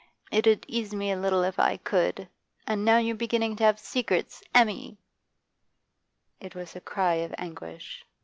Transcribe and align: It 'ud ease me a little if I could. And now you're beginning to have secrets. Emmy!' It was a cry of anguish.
It 0.31 0.47
'ud 0.47 0.65
ease 0.67 0.95
me 0.95 1.11
a 1.11 1.15
little 1.15 1.43
if 1.43 1.59
I 1.59 1.77
could. 1.77 2.27
And 2.65 2.83
now 2.83 2.97
you're 2.97 3.15
beginning 3.15 3.55
to 3.57 3.63
have 3.65 3.77
secrets. 3.77 4.41
Emmy!' 4.51 4.97
It 6.39 6.55
was 6.55 6.75
a 6.75 6.81
cry 6.81 7.13
of 7.21 7.35
anguish. 7.37 8.03